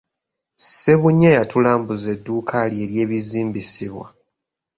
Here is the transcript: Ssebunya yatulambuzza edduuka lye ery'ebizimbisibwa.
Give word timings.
Ssebunya 0.61 1.29
yatulambuzza 1.37 2.07
edduuka 2.15 2.57
lye 2.71 2.79
ery'ebizimbisibwa. 2.85 4.07